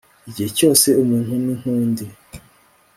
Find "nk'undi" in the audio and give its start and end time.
1.57-2.05